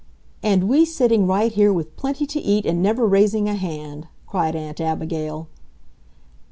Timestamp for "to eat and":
2.25-2.81